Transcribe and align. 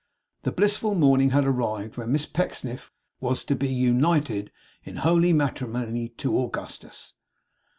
The 0.41 0.51
blissful 0.51 0.95
morning 0.95 1.29
had 1.29 1.45
arrived 1.45 1.95
when 1.95 2.11
Miss 2.11 2.25
Pecksniff 2.25 2.91
was 3.19 3.43
to 3.43 3.55
be 3.55 3.71
united 3.71 4.51
in 4.83 4.95
holy 4.95 5.31
matrimony, 5.31 6.09
to 6.17 6.39
Augustus. 6.39 7.13